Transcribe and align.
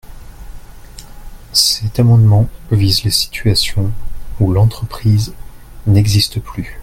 Cet 1.53 1.99
amendement 1.99 2.49
vise 2.71 3.03
les 3.03 3.11
situations 3.11 3.91
où 4.39 4.51
l’entreprise 4.51 5.35
n’existe 5.85 6.39
plus. 6.39 6.79